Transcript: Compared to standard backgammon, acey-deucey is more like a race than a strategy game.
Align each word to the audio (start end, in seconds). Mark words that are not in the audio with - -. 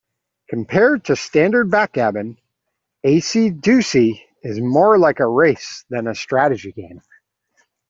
Compared 0.49 1.03
to 1.05 1.15
standard 1.15 1.69
backgammon, 1.69 2.37
acey-deucey 3.05 4.19
is 4.41 4.59
more 4.59 4.97
like 4.97 5.19
a 5.19 5.27
race 5.27 5.85
than 5.91 6.07
a 6.07 6.15
strategy 6.15 6.71
game. 6.71 7.01